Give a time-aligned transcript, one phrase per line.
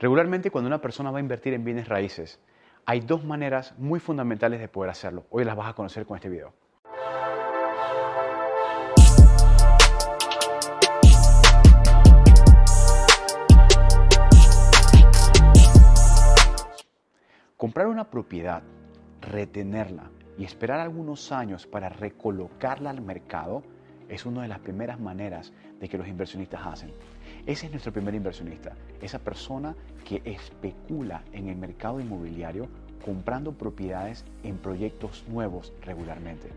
[0.00, 2.38] Regularmente cuando una persona va a invertir en bienes raíces,
[2.86, 5.26] hay dos maneras muy fundamentales de poder hacerlo.
[5.30, 6.54] Hoy las vas a conocer con este video.
[17.56, 18.62] Comprar una propiedad,
[19.20, 23.64] retenerla y esperar algunos años para recolocarla al mercado
[24.08, 26.90] es una de las primeras maneras de que los inversionistas hacen.
[27.46, 29.74] Ese es nuestro primer inversionista, esa persona
[30.04, 32.68] que especula en el mercado inmobiliario
[33.04, 36.48] comprando propiedades en proyectos nuevos regularmente.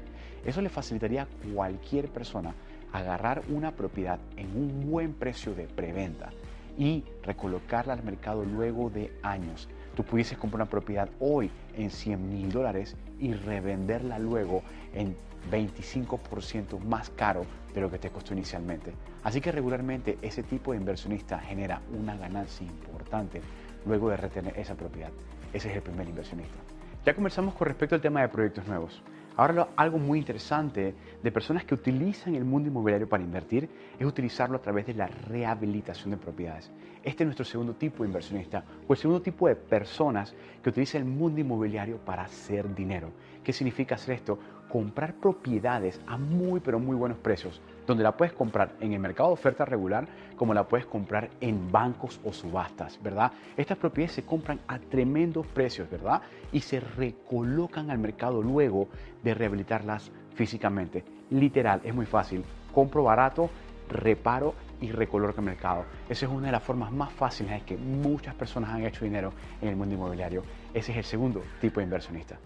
[0.45, 2.55] Eso le facilitaría a cualquier persona
[2.91, 6.31] agarrar una propiedad en un buen precio de preventa
[6.77, 9.69] y recolocarla al mercado luego de años.
[9.95, 14.63] Tú pudieses comprar una propiedad hoy en 100 mil dólares y revenderla luego
[14.93, 15.15] en
[15.51, 18.93] 25% más caro de lo que te costó inicialmente.
[19.23, 23.41] Así que regularmente ese tipo de inversionista genera una ganancia importante
[23.85, 25.11] luego de retener esa propiedad.
[25.53, 26.57] Ese es el primer inversionista.
[27.05, 29.01] Ya conversamos con respecto al tema de proyectos nuevos.
[29.37, 30.93] Ahora algo muy interesante
[31.23, 35.07] de personas que utilizan el mundo inmobiliario para invertir es utilizarlo a través de la
[35.07, 36.69] rehabilitación de propiedades.
[37.03, 41.01] Este es nuestro segundo tipo de inversionista o el segundo tipo de personas que utilizan
[41.01, 43.09] el mundo inmobiliario para hacer dinero.
[43.43, 44.37] ¿Qué significa hacer esto?
[44.69, 49.29] Comprar propiedades a muy pero muy buenos precios, donde la puedes comprar en el mercado
[49.29, 53.33] de oferta regular como la puedes comprar en bancos o subastas, ¿verdad?
[53.57, 56.21] Estas propiedades se compran a tremendos precios, ¿verdad?
[56.53, 58.87] Y se recolocan al mercado luego
[59.21, 61.03] de rehabilitarlas físicamente.
[61.31, 62.45] Literal, es muy fácil.
[62.73, 63.49] Compro barato,
[63.89, 65.83] reparo y recoloco el mercado.
[66.07, 69.33] Esa es una de las formas más fáciles en que muchas personas han hecho dinero
[69.61, 70.43] en el mundo inmobiliario.
[70.73, 72.39] Ese es el segundo tipo de inversionista.